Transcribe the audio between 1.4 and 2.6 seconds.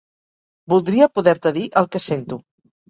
dir el que sento.